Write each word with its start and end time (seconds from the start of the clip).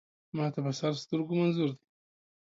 ما 0.35 0.45
ته 0.53 0.59
په 0.65 0.71
سر 0.79 0.93
سترګو 1.03 1.33
منظور 1.39 1.69
دی. 1.75 1.83